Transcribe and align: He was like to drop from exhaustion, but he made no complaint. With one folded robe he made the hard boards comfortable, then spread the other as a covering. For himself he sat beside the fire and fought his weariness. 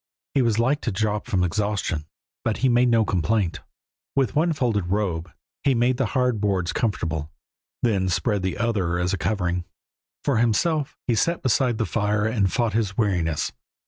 He 0.33 0.41
was 0.41 0.57
like 0.57 0.81
to 0.81 0.91
drop 0.91 1.27
from 1.27 1.43
exhaustion, 1.43 2.05
but 2.43 2.57
he 2.65 2.69
made 2.69 2.89
no 2.89 3.05
complaint. 3.05 3.59
With 4.15 4.35
one 4.35 4.51
folded 4.51 4.87
robe 4.87 5.29
he 5.63 5.75
made 5.75 5.97
the 5.97 6.07
hard 6.17 6.41
boards 6.41 6.73
comfortable, 6.73 7.29
then 7.83 8.09
spread 8.09 8.41
the 8.41 8.57
other 8.57 8.97
as 8.97 9.13
a 9.13 9.17
covering. 9.19 9.63
For 10.23 10.37
himself 10.39 10.97
he 11.05 11.13
sat 11.13 11.43
beside 11.43 11.77
the 11.77 11.85
fire 11.85 12.25
and 12.25 12.51
fought 12.51 12.73
his 12.73 12.97
weariness. 12.97 13.51